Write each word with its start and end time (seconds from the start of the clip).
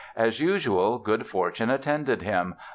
As 0.15 0.39
usual, 0.39 0.97
good 0.97 1.27
fortune 1.27 1.69
attended 1.69 2.23
him. 2.23 2.55